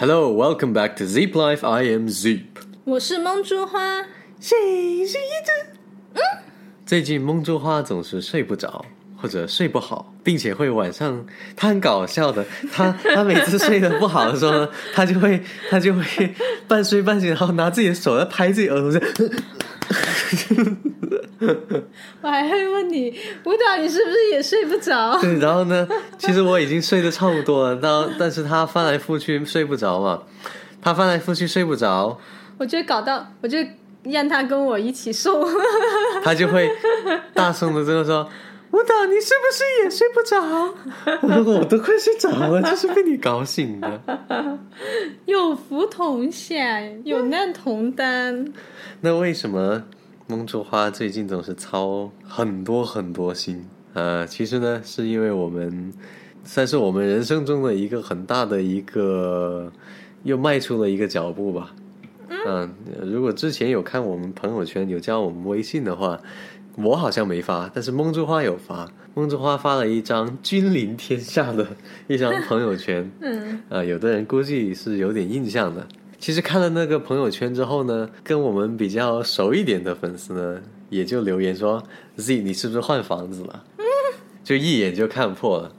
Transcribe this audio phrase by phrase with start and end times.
[0.00, 1.66] Hello, welcome back to Zip Life.
[1.66, 2.44] I am Zip。
[2.84, 4.00] 我是梦珠花，
[4.38, 5.50] 谁是一只？
[6.14, 6.20] 嗯，
[6.86, 8.84] 最近梦珠花总是睡不着，
[9.16, 11.26] 或者睡不好，并且会晚上，
[11.56, 16.32] 她很搞笑的， 她她每次睡得不好的时候呢， 她就会他就会
[16.68, 19.04] 半睡半醒，然后拿自己的手在拍自己额头，就
[22.20, 23.10] 我还会问你，
[23.44, 25.18] 舞蹈你是不是也睡不着？
[25.20, 25.86] 对，然后呢，
[26.18, 30.22] 其实我已经睡得差不多了，但但是他翻来覆去睡不着嘛，
[30.82, 32.18] 他翻来覆去睡不着。
[32.58, 33.58] 我就搞到，我就
[34.02, 35.46] 让他跟我一起受。
[36.24, 36.70] 他就会
[37.32, 38.28] 大声的这么说
[38.72, 40.40] ：“舞蹈，你是不是也睡不着？”
[41.22, 44.00] 我说：“我都快睡着了，就是被你搞醒的。
[45.26, 46.58] 有福同享，
[47.04, 48.48] 有难同当。”
[49.00, 49.84] 那为什么
[50.30, 53.64] 梦珠花最近总是操很多很多心？
[53.94, 55.90] 呃，其实呢，是因为我们
[56.44, 59.72] 算是我们人生中的一个很大的一个，
[60.24, 61.74] 又迈出了一个脚步吧。
[62.46, 62.70] 嗯，
[63.02, 66.20] 如果之前有看我们朋友圈有加我们微信的话，
[66.76, 68.86] 我好像没发，但是梦之花有发。
[69.14, 71.66] 梦之花发了一张君临天下的
[72.06, 75.88] 一张朋友圈，嗯，啊，有的人估计是有点印象的。
[76.18, 81.82] 其实看了那个朋友圈之后呢，跟我们比较熟一点的粉丝呢，也就留言说
[82.16, 83.64] ：“Z，你是不是换房子了？”
[84.42, 85.72] 就一眼就看破了。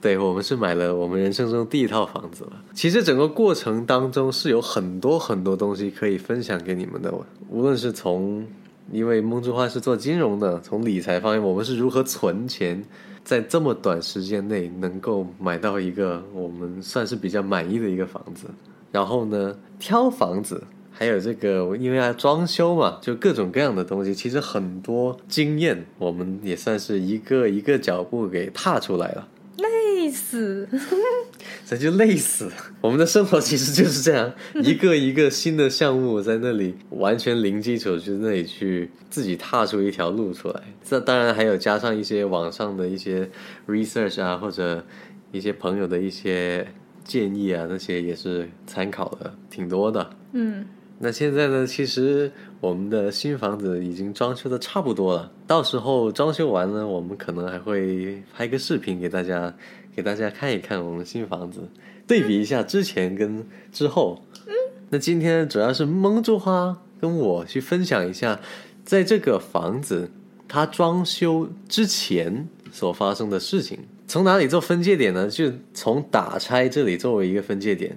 [0.00, 2.52] 对我们是买了我们人生中第一套房子了。
[2.72, 7.12] 其实整个过程当中是有很多很多东西可以分享给你们的，
[7.50, 8.46] 无论是从，
[8.90, 12.82] 因为梦之花是做金融的，从理财方面，我们是如何存钱，
[13.24, 18.46] 在这么短时间内能够买到一个我们算是比较满意的一个房子。
[18.92, 29.28] 然后呢，挑房子，还有这个因为要装修嘛，就各种各样的东西，其实很多经验，我们也算是一个一个脚步给踏出来了。
[29.58, 30.66] 累死，
[31.66, 32.50] 这就累死。
[32.80, 34.32] 我们的生活其实就是这样，
[34.64, 40.62] 一个一个新的项目在那里完全零基础，就那里去自己踏出一条路出来。
[40.82, 43.28] 这当然还有加上一些网上的一些
[43.68, 44.84] research 啊，或者
[45.32, 46.66] 一些朋友的一些
[47.10, 50.08] 建议啊，那些也是参考的挺多的。
[50.30, 50.64] 嗯。
[51.02, 51.66] 那现在呢？
[51.66, 55.32] 其实我们的新房子已经装修的差不多了。
[55.46, 59.52] 到时候装修完呢，我们可能还会拍个视频给大家，
[59.96, 61.62] 给大家看一看我们新房子，
[62.06, 64.22] 对比一下之前跟之后。
[64.46, 64.52] 嗯。
[64.90, 68.38] 那今天主要是蒙住花跟我去分享一下，
[68.84, 70.10] 在这个房子
[70.46, 73.78] 它装修之前所发生的事情。
[74.10, 75.28] 从哪里做分界点呢？
[75.28, 77.96] 就从打拆这里作为一个分界点。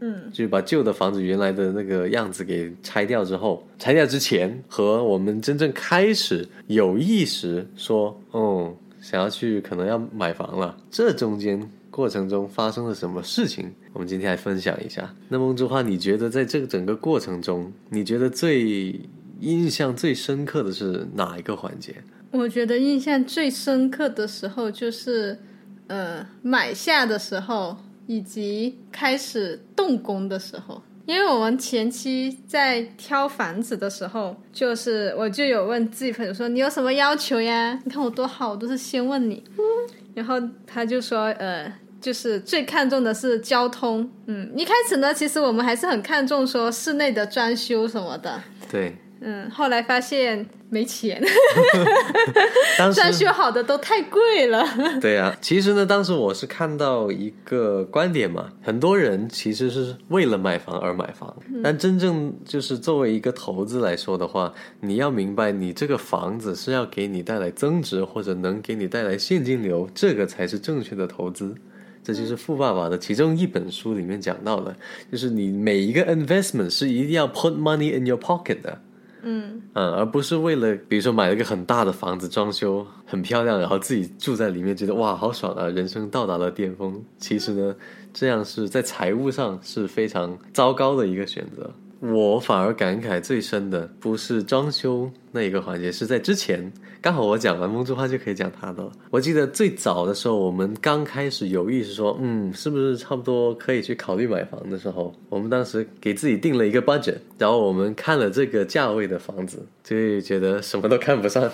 [0.00, 11.58] 嗯，就把旧的房子原来的那个样子给拆掉之后，拆掉之前和我们真正开始有意识说，嗯，想要去可能要买房了，这中间
[11.90, 15.10] 过程中发生了什么事情，我们今天来分享一下。
[15.30, 19.00] 那梦之花，你觉得在这个整个过程中，你觉得最
[19.40, 21.94] 印象最深刻的是哪一个环节？
[22.30, 25.38] 我觉得印象最深刻的时候就是，
[25.86, 27.76] 呃，买下的时候。
[28.08, 37.76] 以及开始动工的时候，因为我们前期在挑房子的时候，就是我就有问自己朋友说：“你有什么要求呀？
[37.84, 39.42] 你看我多好，我都是先问你。”
[40.14, 41.66] 然后他就说：“呃，
[42.00, 44.08] 就是最看重的是交通。
[44.26, 48.40] 嗯，一开始呢，其实我们还是很看重说室内的装修什么的。
[48.70, 48.96] 对。
[49.20, 51.22] 嗯，后来发现没钱，
[52.94, 54.62] 装修好的都太贵了。
[55.00, 61.34] 对啊，其实呢，当时我是看到一个观点嘛，很多人其实是为了买房而买房，
[61.64, 71.54] 但真正就是作为一个投资来说的话，你要明白，你这个房子是要给你带来增值或者能给你带来现金流，这个才是正确的投资。
[72.04, 74.76] 这就是《富爸爸》的其中一本书里面讲到的，
[75.10, 78.80] 就是你每一个 investment 是一定要 put money in your pocket 的。
[79.22, 87.02] 嗯，而不是为了比如说买了一个很大的房子，装修很漂亮，然后自己住在里面，觉得哇好爽啊，人生到达了巅峰。
[87.18, 87.74] 其实呢，
[88.12, 91.70] 这样是在财务上是非常糟糕的一个选择。
[92.00, 96.72] 我反而感慨最深的不是装修那一个环节，是在之前。
[97.02, 98.90] 刚好我讲完梦之花就可以讲他的了。
[99.10, 111.48] 我记得最早的时候，我们刚开始有意识说，嗯，是不是差不多可以去考虑买房的时候，我们当时给自己定了一个 budget，然后我们看了这个价位的房子，就觉得什么都看不上，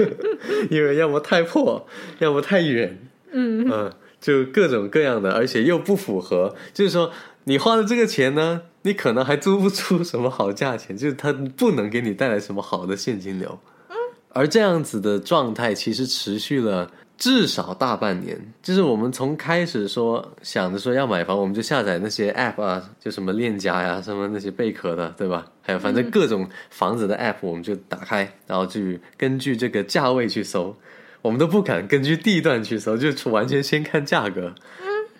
[0.68, 1.86] 因为要么太破，
[2.18, 2.98] 要么太远，
[3.30, 7.12] 嗯嗯，就各种各样的，而且又不符合，就是说
[7.48, 8.62] 你花的这个钱呢。
[8.82, 13.58] 你可能还租不出什么好价钱，就是它不能给你带来什么好的现金流。
[13.88, 13.96] 嗯，
[14.28, 25.44] 而这样子的状态其实持续了至少大半年，就是我们从开始说想着说要买房，我们就下载那些 app 啊，就什么链家呀，什么那些贝壳的，对吧？
[25.60, 30.74] 还有反正各种房子的 app，我们就打开，然后去根据这个价位去搜，
[31.20, 34.54] 我们都不敢根据地段去搜，就完全先看价格。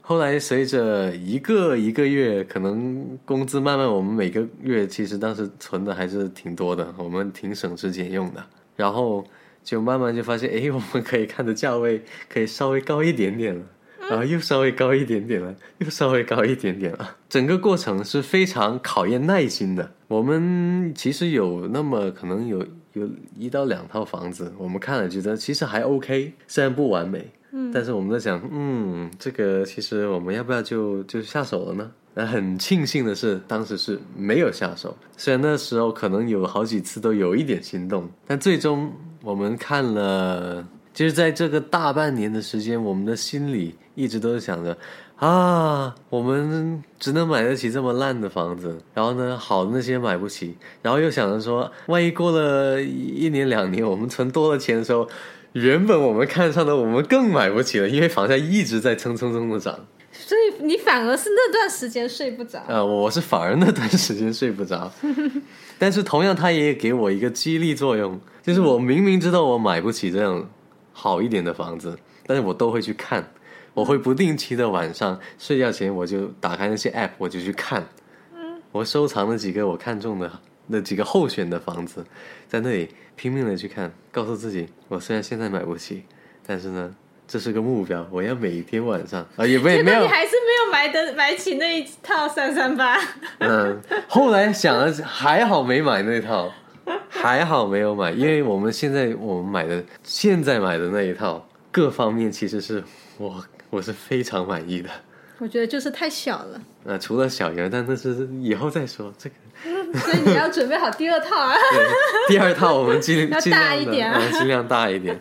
[0.08, 8.42] 后来随着一个一个月，可能工资慢慢，我们每个月其实当时存的还是挺多的，我们挺省吃俭用的，
[8.74, 9.22] 然后。
[9.62, 13.62] 就慢慢就发现，哎，我们可以看的价位可以稍微高一点点了，
[14.08, 17.16] 然后又稍微高一点点了，又稍微高一点点了。
[17.28, 19.92] 整个过程是非常考验耐心的。
[20.06, 27.26] 我们其实有那么可能有有一到两套房子，我们看了觉得其实还 OK，虽然不完美，
[27.72, 31.90] 但是我们在想，嗯，这个其实我们要不要就就下手了呢？
[32.14, 38.92] 那很庆幸的是，当时是没有下手，虽然那时候可能有好几次都有一点心动，但最终。
[39.20, 40.64] 我们看了，
[40.94, 44.78] 就是在这个大半年的时间，我们的心里一直都是想着，
[45.16, 55.06] 啊，我们只能买得起这么烂的房子，然后呢，好的那些买不起，然后又想着说，万一过了一年两年，我们存多了钱的时候，
[55.58, 59.78] 原本我们看上的我们更买不起了，因为房价一直在蹭蹭蹭的涨。
[60.10, 64.90] 所以你反而是那段时间睡不着啊，我是反而那段时间睡不着，
[65.78, 68.18] 但是同样，它也给我一个激励作用。
[68.42, 70.48] 就是我明明知道我买不起这样
[70.92, 71.96] 好一点的房子，
[72.26, 73.32] 但是我都会去看。
[73.74, 77.86] 我会不定期的晚上睡觉前，我就打开那些 app，我就去看。
[78.34, 80.28] 嗯，我收藏了几个我看中的
[80.68, 82.04] 那几个候选的房子，
[82.46, 86.04] 在那里拼命的去看，告诉自己，我虽然现在买不起，
[86.46, 86.94] 但是呢，
[87.26, 92.96] 这是个目标，我要每天晚上啊，也没没有，你还是没有买的买起那一套三三八。
[93.40, 96.52] 嗯，后来想了，还好没买那套。
[97.10, 102.82] 还好没有买，因为我们现在我们买的现在买的那一套，各方面其实是
[103.18, 104.88] 我我是非常满意的。
[105.38, 106.60] 我觉得就是太小了。
[106.84, 109.12] 呃，除了小圆，但那是以后再说。
[109.18, 109.34] 这个，
[110.00, 111.54] 所以你要准备好第二套啊。
[112.28, 115.18] 第二套我们尽 量大一点，尽量大一点。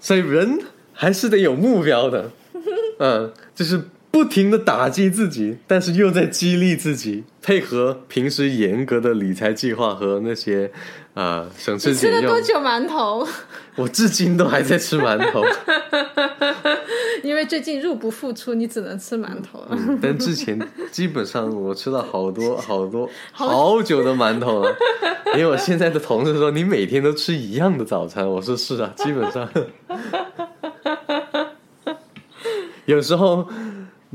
[0.00, 0.58] 所以人
[0.92, 2.30] 还是得有目标的，
[2.98, 3.80] 嗯，就是
[4.10, 10.70] 不停的打击自己，但是又在激励自己，配合平时严格的理财计划和那些。
[11.18, 12.20] 啊，省吃俭用。
[12.20, 13.26] 吃了多久馒头？
[13.74, 15.42] 我至今都还在吃馒头。
[17.24, 19.76] 因为最近入不敷出，你只能吃馒头了。
[20.00, 20.56] 但之前
[20.92, 24.72] 基本上我吃了好多 好多好久的馒头了。
[25.34, 29.48] 因为我现在的同事说你每天都吃一样的早餐，我说是啊，基本上。
[32.84, 33.48] 有时候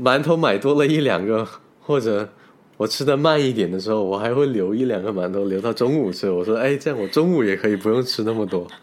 [0.00, 1.46] 馒头买多了一两个，
[1.82, 2.30] 或者。
[2.76, 6.28] 我吃的慢一点的时候，我还会留一两个馒头留到中午吃。
[6.28, 8.66] 我说：“哎，这样我中午也可以不用吃那么多。”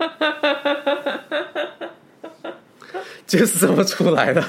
[3.28, 4.42] 就是这么出来的。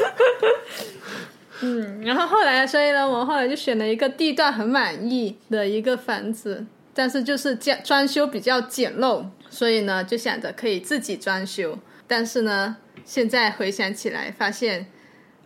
[1.60, 11.76] 嗯，然后后来，所以呢，我后来就选了一个地段很满意的一个房子，但是就是装装修比较简陋，所以呢，就想着可以自己装修。
[12.06, 14.86] 但是呢，现在回想起来，发现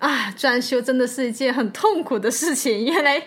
[0.01, 2.85] 啊，装修真的是一件很痛苦的事情。
[2.85, 3.23] 原来。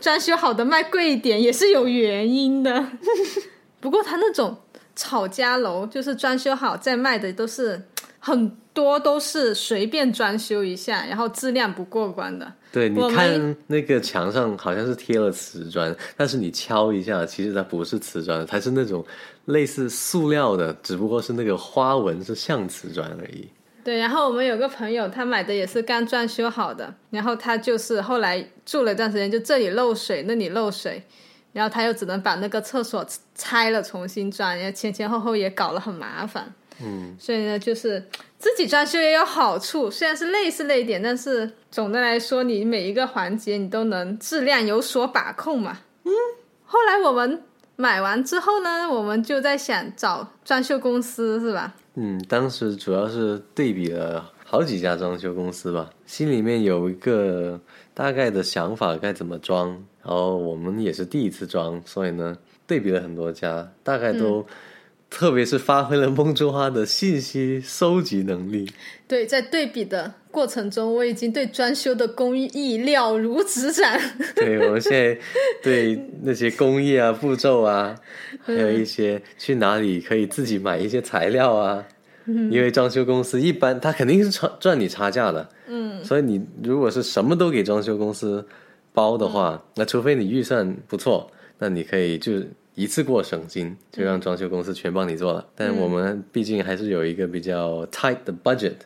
[0.00, 2.86] 装修好的卖贵一点也是有原因的，
[3.80, 4.56] 不过他那种
[4.94, 7.82] 炒家楼就是装修好再卖的都是
[8.18, 12.52] 很多都是随便装修一下，然后质量不过关的。
[12.70, 19.04] 对，你看那个墙上好像是贴了瓷砖，但是你敲一下，其实它不是瓷砖，它是那种
[19.46, 23.48] 类似塑料的，只不过是那个花纹是像瓷砖而已。
[23.88, 31.02] 对，然后我们有个朋友，他买的也是刚装修好的，然后他就是后来住了一段时间，就这里漏水，那里漏水，
[31.54, 33.02] 然后他又只能把那个厕所
[33.34, 36.52] 拆了重新装，然后前前后后也搞了很麻烦。
[36.82, 38.06] 嗯，所以呢，就是
[38.38, 45.78] 自己装修也有好处，虽然是累是累点，但是总的来说，你每一个环节你都能质量有所把控嘛。
[46.04, 46.12] 嗯，
[46.66, 47.42] 后来我们
[47.76, 51.74] 买完之后呢，我们就在想找装修公司，是吧？
[52.00, 57.60] 嗯，当时主要是对比了好几家装修公司吧，心里面有一个
[57.92, 59.70] 大概的想法该怎么装。
[60.04, 62.38] 然后我们也是第一次装，所以呢，
[62.68, 64.46] 对比了很多家，大概都。
[65.10, 68.70] 特别是发挥了梦中花的信息收集能力。
[69.06, 73.98] 对，在对比的过程中，我已经对装修的工艺了如指掌。
[74.36, 75.18] 对，我们现在
[75.62, 77.96] 对那些工艺啊、步骤啊，
[78.44, 81.84] 还有一些去哪里可以自己买一些材料啊。
[82.26, 85.48] 因为装修公司一般，他肯定是赚赚你差价的。
[85.66, 86.04] 嗯。
[86.04, 88.46] 所以你如果是什么都给装修公司
[88.92, 92.32] 包的话，那除非你预算不错，那你可以就。
[92.78, 95.44] 一次过省心，就让装修公司全帮你做了。
[95.56, 98.76] 但我们毕竟还是有一个比较 tight 的 budget，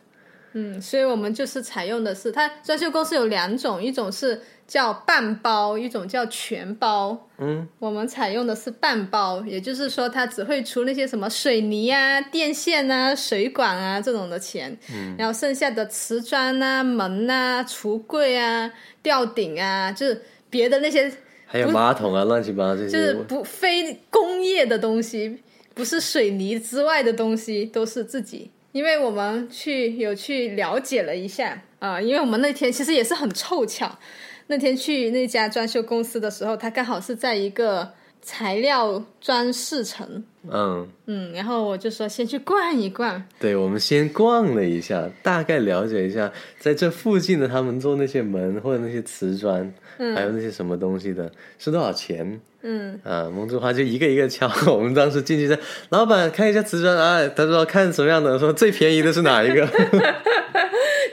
[0.53, 7.29] 嗯，所以我们就是采用的是它装修公司有两种，一种是叫半包，一种叫全包。
[7.37, 18.73] 嗯，我们采用的是半包，也就是说它只会出那些什么水泥啊、电线啊、水管啊这种的钱，嗯，然后剩下的瓷砖啊、门啊、橱柜啊、
[19.03, 21.13] 吊顶啊，就是别的那些
[21.53, 25.37] 还有马桶啊，乱七八糟这些，就是不非工业的东西，
[25.75, 28.49] 不是水泥之外的东西，都是自己。
[28.71, 33.99] 因为我们去有去了解了一下啊、因为我们那天其实也是很凑巧，
[34.47, 37.93] 那天去那家装修公司的时候，他刚好是在一个
[38.25, 49.71] 材料装饰城，嗯，嗯，然后我就说先去逛一逛，对，我们先逛了一下，大概了解一下，在这附近的他们做那些门或者那些瓷砖，
[50.15, 52.39] 还有那些什么东西的，是多少钱？
[52.61, 54.49] 嗯，啊，蒙珠花就一个一个敲。
[54.71, 59.67] 我们当时进去在，老板看一下瓷砖啊，他说看什么样的，说最便宜的是哪一个？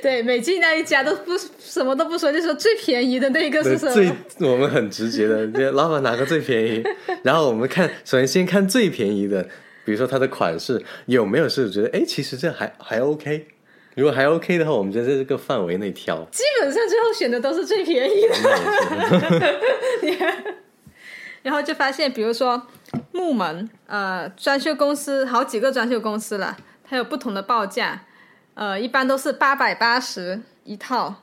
[0.03, 4.11] 对，每进那一家都不什么都不说，就说最便宜的那个是什么最？
[4.49, 6.83] 我们很直接的，就老板哪个最便宜？
[7.23, 9.43] 然后我们看，首先先看最便宜的，
[9.85, 13.47] 比如说它的款式有没有是觉得，哎，其实这还还 OK。
[13.97, 16.25] 如果还 OK 的话，我们就在这个范围内挑。
[16.31, 18.35] 基本上最后选的都是最便宜的。
[21.43, 22.67] 然后就发现，比如说
[23.13, 26.57] 木门，呃，装修公司好几个装修公司了，
[26.89, 28.05] 它有不同的报价，
[28.55, 31.15] 呃，一般都是八百八十一套，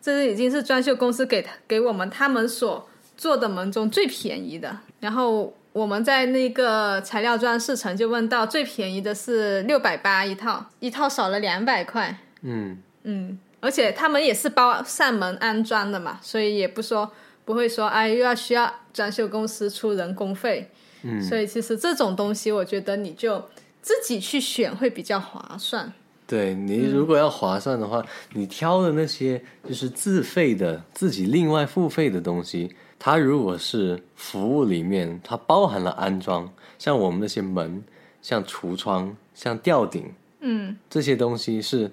[0.00, 4.78] 这是已经是装修公司给给我们他们所做的门中最便宜的。
[5.00, 12.18] 然后我们在那个材料装饰城就问到，最便宜的是六百八一套，一套少了两百块。
[12.42, 17.10] 嗯，嗯，而且他们也是包上门安装的嘛，所以也不说
[17.44, 20.70] 不会说哎又要需要装修公司出人工费，
[21.02, 23.48] 嗯，所以其实这种东西我觉得你就
[23.80, 25.92] 自己去选会比较划算。
[26.32, 37.84] 对你如果要划算的话，你挑的那些就是自费的、自己另外付费的东西，它如果是服务里面它包含了安装，像我们那些门、
[38.22, 40.10] 像橱窗、像吊顶
[40.40, 41.90] 嗯这些东西是，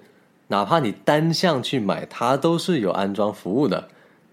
[0.48, 3.88] 哪怕你单项去买，它都是有安装服务的。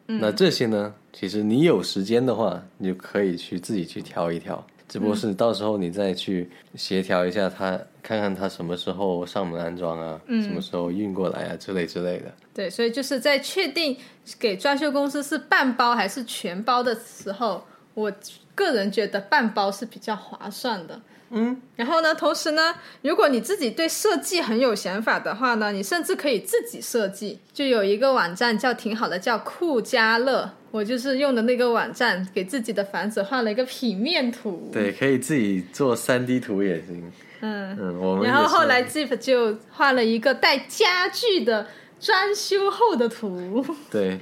[0.06, 4.66] 那这些呢，其实你有时间的话，你就可以去自己去挑一挑。
[4.88, 12.34] 只不过是到时候你再去协调一下他，看看他什么时候上门安装啊，什么时候运过来啊之类之类的。
[12.54, 13.98] 对，所以就是在确定
[14.40, 17.64] 给装修公司是半包还是全包的时候，
[17.94, 18.12] 我
[18.56, 21.00] 个人觉得半包是比较划算的。
[21.30, 27.40] 嗯，然后呢，同时呢，如果你自己对设计很有想法的话呢，你甚至可以自己设计。
[27.54, 34.70] 就有一个网站叫挺好的，叫酷家乐，我就是用的那个网站给自己的房子画了一个平面图。
[34.72, 37.12] 对，可以自己做三 D 图也行。
[37.42, 41.68] 嗯，嗯，我们然后后来 Zip 就画了一个带家具的
[42.00, 43.64] 装修后的图。
[43.92, 44.20] 对，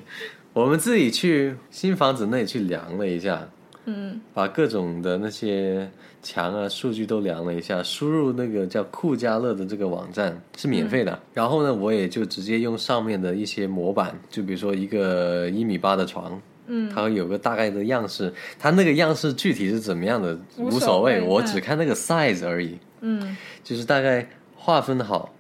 [0.53, 3.47] 我们自己去新房子那里去量了一下，
[3.85, 5.89] 嗯把各种的那些
[6.21, 11.11] 墙啊数据都量了一下，输入那个叫酷家乐的这个网站是免费的。
[11.11, 16.41] 嗯然后呢，我也就直接用上面的一些模板，就比如说一个一米八的床。
[16.67, 22.79] 嗯，它会有个大概的样式，它那个样式具体是怎么样的无无所谓，我只看那个 size 而已。
[23.01, 25.31] 嗯就是大概划分好，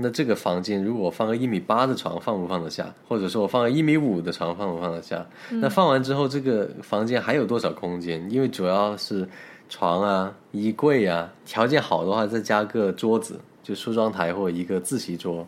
[0.00, 5.26] 那这个房间如果我放个一米八的床放不放得下，或者说我放个一米五的床放不放得下？
[5.50, 8.28] 那放完之后，这个房间还有多少空间？
[8.30, 9.28] 因为主要是
[9.68, 15.46] 床啊、衣柜啊，条件好的话再加个桌子，就梳妆台或一个自习桌。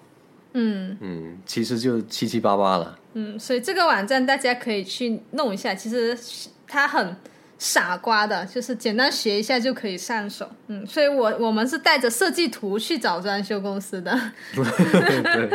[0.55, 2.99] 嗯嗯，其实就七七八八了。
[3.15, 6.19] 嗯，所以这个网站大家可以去弄一下，其实
[6.67, 7.17] 它很
[7.65, 10.51] 傻瓜的，就是简单学一下就可以上手。
[10.67, 14.19] 嗯，所以我我们是带着设计图去找装修公司的，
[14.53, 15.49] 对，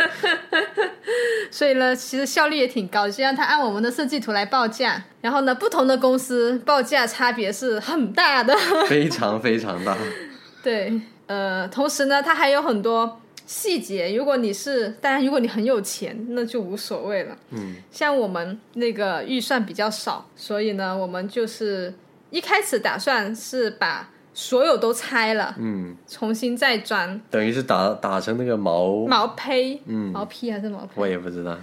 [1.51, 5.03] 所以呢，其实效率也挺高，就让他按我们的设计图来报价。
[5.19, 8.55] 然后呢，不同的公司报价差别是很大的。
[8.87, 9.97] 非常非常大。
[10.63, 14.16] 对，呃，同时呢，它还有很多细节。
[14.16, 17.36] 如果你是，当然，如果你很有钱，那就无所谓了。
[17.50, 21.92] 嗯，像我们那个预算比较少，所以呢，我们就是
[22.30, 30.89] 一开始打算是把所有都拆了，嗯，重新再装等于是打打成那个毛，毛坯，嗯毛坯还是毛坯？
[30.96, 31.58] 我也不知道。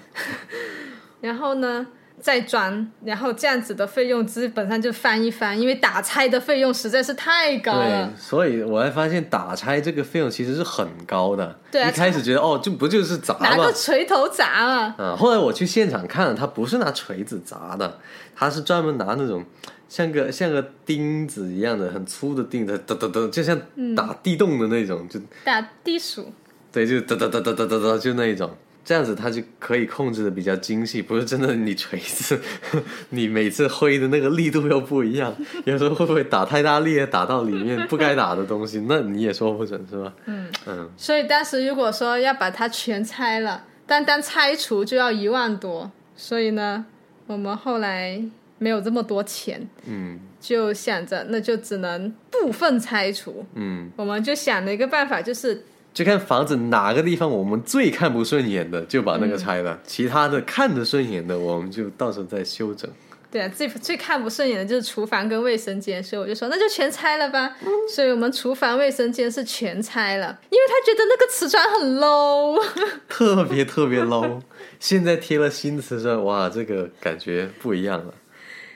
[1.21, 1.87] 然后呢，
[2.25, 11.55] 再装，然后这样子的费用基本上就翻一翻，因为打拆的费用实在是太高了对了。，所以我还发现打拆这个费用其实是很高的。
[11.71, 13.71] 对啊一开始觉得哦，这不就是砸拿个？
[13.75, 18.01] 锤头砸了，嗯，后来我去现场看了，他不是拿锤子砸的，
[18.35, 19.45] 他是专门拿那种
[19.87, 23.61] 像个像个钉子一样的很粗的钉子，哒哒哒，就像
[23.95, 26.33] 打地洞的那种，就打地鼠。
[26.73, 28.51] 对，就哒哒哒哒哒哒哒，就那一种。
[28.85, 32.39] 这样子它就可以控制的比较精细，不是真的你锤子，
[33.11, 40.13] 你每次挥的那个力度又不一样，有时候会不会打太大力，打到里面不该打的东西，那你也说不准是吧？
[40.27, 46.85] 嗯嗯，所以当时如果说要把它全拆了，单单拆除就要一万多，所以呢，
[47.27, 48.23] 我们后来
[48.59, 53.47] 没有这么多钱，嗯就想着那就只能部分拆除。
[53.55, 62.91] 嗯，我们就想了一个办法，就是就看房子哪个地方我们最看不顺眼的，就把那个拆了，其他的看得顺眼的，我们就到时候再修整。
[63.31, 67.57] 对啊，最最看不顺眼的就是厨房跟卫生间，所以我就说那就全拆了吧。
[67.93, 72.61] 所以我们厨房、卫生间是全拆了，因为他觉得那个瓷砖很 low。
[73.09, 74.41] 特别特别 low。
[74.79, 78.15] 现在贴了新瓷砖，哇，这个感觉不一样了。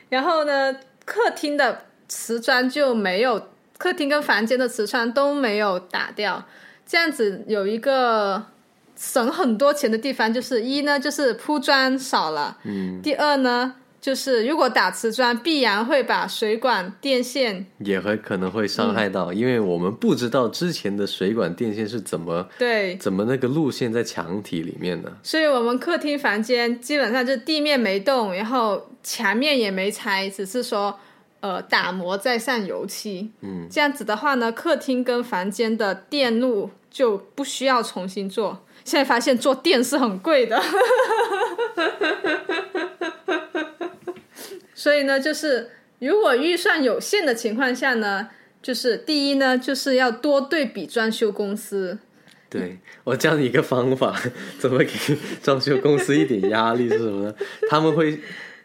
[0.09, 6.45] 然后呢，客厅的瓷砖就没有，客厅跟房间的瓷砖都没有打掉。
[6.89, 8.43] 这样子有一个
[8.97, 25.13] 省很多钱的地方，就是一呢就是铺砖少了，嗯，第二呢就是如果打瓷砖，必然会把水管、电线也会可能会伤害到，因为我们不知道之前的水管电线是怎么对怎么那个路线在墙体里面的。
[25.23, 30.99] 所以我们客厅房间基本上就地面没动，然后墙面也没拆，只是说
[31.41, 33.31] 呃打磨再上油漆。
[33.43, 38.65] 嗯，这样子的话呢，客厅跟房间的电路就不需要重新做。
[38.85, 40.59] 现在发现做电是很贵的，
[44.75, 48.31] 所以呢，就是如果预算有限的情况下呢，
[48.63, 51.99] 就是第一呢，就是要多对比装修公司。
[52.51, 54.19] 对我教你一个方法，
[54.59, 54.89] 怎么给
[55.43, 57.35] 装修公司一点压力是什么呢？
[57.69, 58.19] 他们会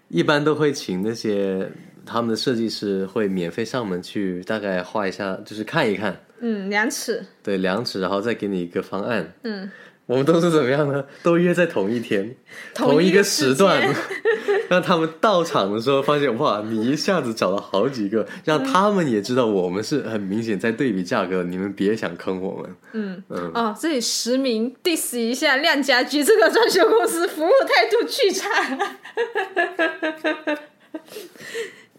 [0.08, 1.70] 一般都会请那些
[2.06, 7.26] 他们的设计师会免费上门去大概画一下，就是看一看，嗯，量尺。
[7.42, 9.34] 对量尺，然后再给你一个方案。
[9.44, 9.72] 嗯，
[10.06, 11.06] 我们都是怎么样呢？
[11.24, 12.36] 都约在同一天，
[12.76, 13.82] 同一个时时段，
[14.68, 22.76] 让他们到场的时候发现，哇，你一下子找了好几个，让他们也知道我们是很明显在对比价格，你们别想坑我们。
[22.92, 28.78] 嗯嗯哦，这里实名 diss 一下亮家居这个装修公司服务态度巨差，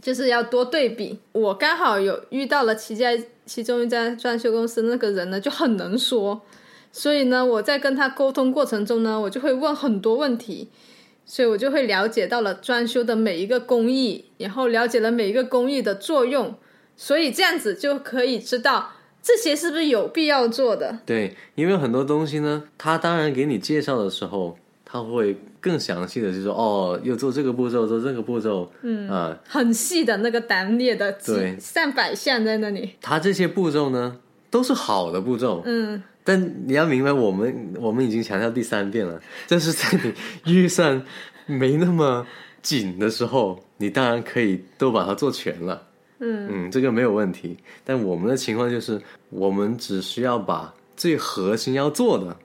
[0.04, 1.18] 就是要多对比。
[1.32, 3.08] 我刚好有遇到了其家
[3.46, 6.42] 其中一家装修公司，那个人呢就很能说，
[6.92, 10.68] 所以呢我在跟他沟通过程中呢，我就会问很多问题。
[11.26, 16.54] 所以我就会了解到了装修的每一个工艺，然后了解了每一个工艺的作用，
[16.98, 20.98] 所以这样子就可以知道这些是不是有必要做的。
[21.06, 24.58] 对，因为很多东西呢，他当然给你介绍的时候，
[24.94, 32.92] 他会更详细的就说，哦，又做这个步骤，做这个步骤，嗯啊，很细的那个单列的几对上百项在那里。
[33.00, 34.16] 他这些步骤呢
[34.50, 39.98] 都是好的步骤，嗯，但你要明白，我们我们已经强调第三遍了，这是在
[40.44, 41.02] 你预算
[41.46, 42.24] 没那么
[42.62, 45.82] 紧的时候，你当然可以都把它做全了。
[46.20, 47.56] 嗯嗯，这个没有问题。
[47.82, 52.36] 但我们的情况就是，我们只需要把最核心要做的，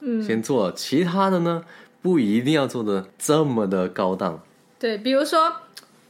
[0.00, 1.62] 嗯，先做，其他的呢
[2.02, 4.42] 不一定要做的这么的高档。
[4.78, 5.52] 对，比如说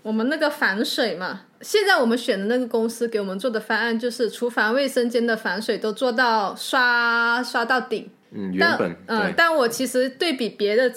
[0.02, 8.10] 我们那个防水嘛，现在我们选的那个公司给我们做的方案就是厨房、卫生间的防水都做到刷刷到顶。
[8.30, 10.92] 嗯，但原本嗯、对，但我其实对比别的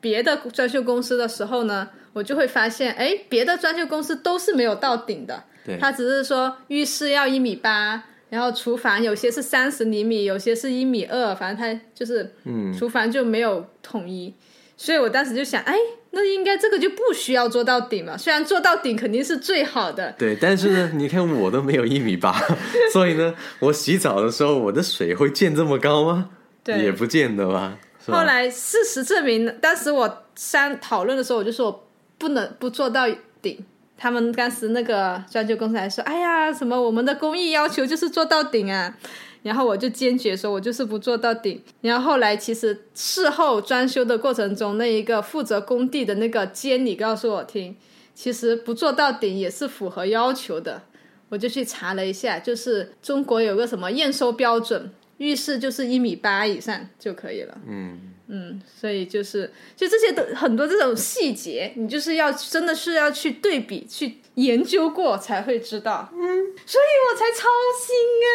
[0.00, 5.44] 别的装修公司的时候呢，我就会发现，哎，别的装修公司都是没有到顶的。
[5.64, 14.32] 对它只是说浴室要一米八，然后厨房有些是三十厘米，有些是一米二，反正它就是，嗯，厨房就没有统一。
[14.74, 15.76] 所以我当时就想，哎，
[16.12, 18.16] 那应该这个就不需要做到顶嘛。
[18.16, 22.34] 虽然做到顶肯定是最好的，对，但是呢，你看我都没有一米八，
[22.90, 26.30] 所以呢，我洗澡的时候，我的水会溅这么高吗？
[26.64, 27.76] 对也不见得吧。
[28.06, 33.06] 后来事实证明，当时我三讨论的时候，我就说我不能不做到
[33.42, 33.62] 顶。
[33.96, 38.96] 他们当时那个装修公司还说：“哎呀，什么我们的工艺要求就是做到顶啊。”
[39.42, 41.60] 然后我就坚决说，我就是不做到顶。
[41.80, 47.76] 然后后来其实事后装修的过程中，那一个负责工地的那个监理告诉我听，
[48.14, 50.82] 其实不做到顶也是符合要求的。
[51.28, 57.56] 我就去查了一下，就是中国有个什么验收标准，浴室就是一米八以上就可以了。
[57.66, 66.10] 嗯，嗯，所以就是就这些的很多这种细节，你就是要真的是要去对比、去研究过才会知道。
[66.12, 66.18] 嗯，
[66.66, 68.28] 所以我才操心啊。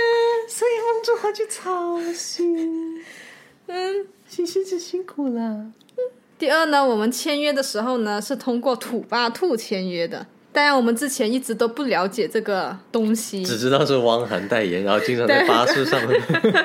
[0.47, 3.04] 所以王主华就操心，
[3.67, 5.71] 嗯，星星子辛苦了。
[6.39, 16.20] 第二呢，我们签约的时候呢是通过土巴兔签约的，当然，我们之前一直都不了解这个东西，只知道是汪涵代言，然后经常在巴士上面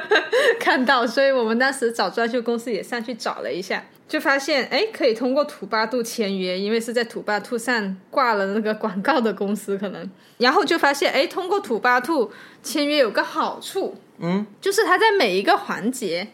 [0.58, 16.28] 看到，所以我们当时找装修公司也上去找了一下，就发现哎，可以通过土巴兔签约，因为是在土巴兔上挂了那个广告的公司，可能，然后就发现哎，通过土巴兔签约有个好处，嗯，就是他在每一个环节，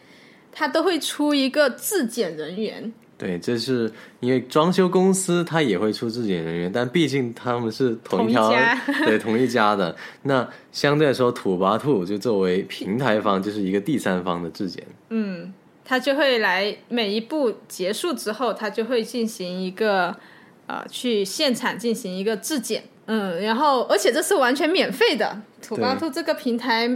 [0.53, 2.93] 他都会出一个质检人员。
[3.19, 8.49] 对，这是因为装修公司它也会出质检人员，但毕竟他们是同一条，
[9.05, 9.93] 对同一家的。
[10.23, 14.81] 那相对来说，土巴兔就作为平台方，就是一个第三方的质检。
[15.09, 15.53] 嗯，
[15.83, 20.15] 他就会来每一步结束之后，他就会进行一个
[20.67, 22.85] 呃，去现场进行一个质检。
[23.07, 25.41] 嗯，然后而且这是完全免费的。
[25.61, 26.89] 土巴兔这个平台，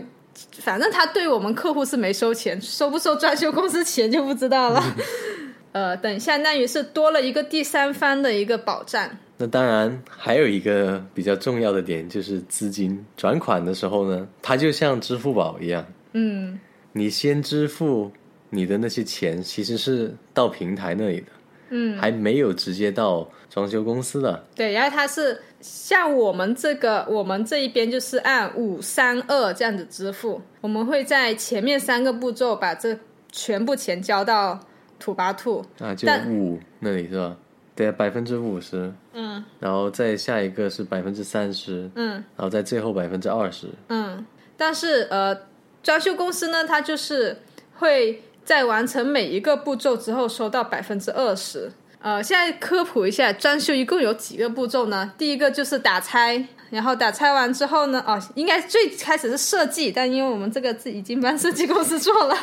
[0.59, 4.81] 反正他对我们客户是没收钱，收不收装修公司钱就不知道了。
[5.73, 9.09] 呃，等相当于是多了一个第三方的一个保障。
[9.37, 15.83] 那当然还有一个比较重要的点，就是资金转款的时候呢，它就像支付宝一样，
[16.13, 16.59] 嗯，
[16.91, 18.11] 你先支付
[18.51, 21.27] 你的那些钱，其实是到平台那里的，
[21.71, 24.45] 嗯，还没有直接到装修公司的。
[24.55, 32.95] 对，然后它是像我们这个，我们这一边就是按五三二这样子支付，我们会在前面三个步骤把这
[33.31, 34.59] 全部钱交到。
[35.03, 37.35] 土巴兔啊，就五那里是吧？
[37.75, 44.25] 对，百分之五十，嗯，然后再下一个是百分之三十，嗯，然后在最后百分之二十，嗯。
[44.55, 45.37] 但是呃，
[45.81, 47.37] 装修公司呢，它就是
[47.73, 51.69] 会在完成每一个步骤之后收到百分之二十。
[51.99, 55.11] 呃，现在科普一下，装修一共有几个步骤呢？
[55.17, 62.35] 第一个就是打拆，然后打拆完之后呢，哦，应该最开始是设计，但因为我们这个是已经帮设计公司做了。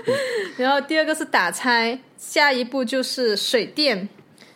[0.58, 4.06] 然后第二个是打拆，下一步就是水电，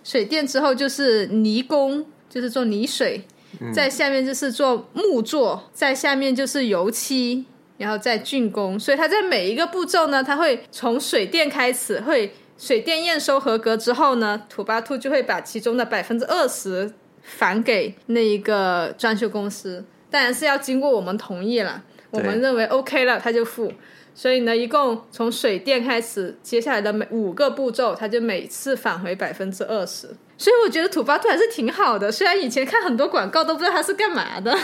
[0.04, 3.24] 水电之后就是泥工，就是做泥水，
[3.72, 7.46] 在下面就是做木作，在下面就是油漆，
[7.78, 8.78] 然后再竣工。
[8.78, 12.34] 所以它在每一个步骤呢，它会从水电开始会。
[12.56, 21.82] 水电验收合格之后呢，土巴兔就会把其中的百分之二十返给那一个装修公司，当然是要经过我们同意了。
[22.10, 23.72] 我们认为 OK 了，他就付。
[24.14, 30.08] 所以呢，一共从水电开始，接下来的每五个步骤，他就每次返回百分之二十。
[30.38, 34.56] 所以我觉得土巴兔还是挺好的，虽然以前看很多广告都不知道他是干嘛的。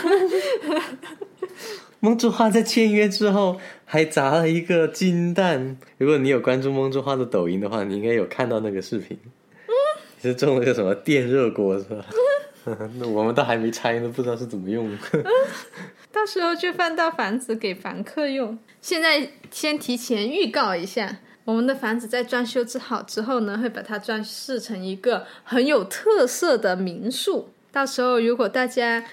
[1.98, 5.76] 梦之花在签约之后还砸了一个金蛋。
[5.98, 9.18] 如果你有关注梦之花的抖音的话，你应该有看到那个视频。
[9.66, 9.72] 嗯，
[10.22, 12.06] 是中了个什么电热锅是吧？
[12.98, 14.90] 那我们都还没拆，呢不知道是怎么用。
[16.12, 18.58] 到时候就放到房子给房客用。
[18.80, 27.50] 现在先提前预告一下，我们的房子在装修之好之后呢，会把它装饰成一个很有特色的民宿。
[27.72, 29.04] 到时候如果大家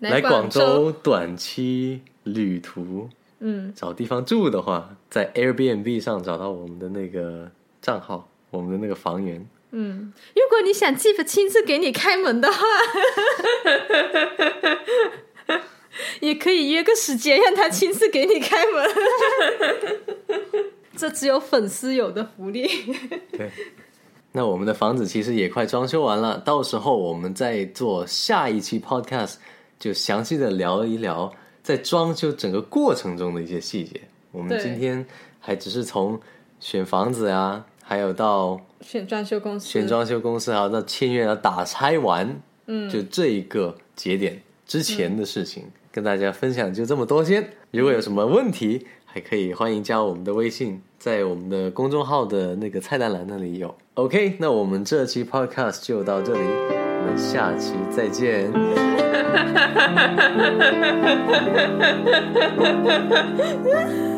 [0.00, 2.02] 来广州短期。
[2.24, 3.08] 旅途，
[3.40, 9.44] 嗯，找地方住的话，在 Airbnb 上找到我们的那个账号，我们的那个房源。
[9.72, 12.60] 嗯，如果你想 Jeff 亲自给你开门的话，
[16.20, 18.88] 也可以约个时间让他亲自给你开门。
[20.96, 22.68] 这只有粉丝有的福利。
[23.32, 23.50] 对，
[24.32, 29.36] 那我们的房子其实也快装修完了，到时候我们再做下一期 Podcast，
[29.78, 31.32] 就详细的聊一聊。
[31.62, 34.00] 在装修整个过程中的一些细节，
[34.32, 35.04] 我们今天
[35.40, 36.20] 还只是从
[36.60, 47.46] 选房子呀，还有到选装修公司，选装修公司，还有到签约啊、打拆完，嗯，就这一个节点之前的事情，跟大家分享就这么多先。
[47.70, 53.74] 如果有什么问题，还可以欢迎加我们的微信，在我们的公众号的那个菜单栏那里有。
[53.92, 58.50] OK，那我们这期 Podcast 就到这里，我们下期再见。